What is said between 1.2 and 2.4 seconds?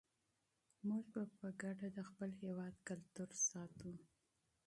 په ګډه د خپل